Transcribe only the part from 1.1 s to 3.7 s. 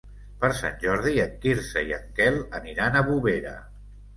en Quirze i en Quel aniran a Bovera.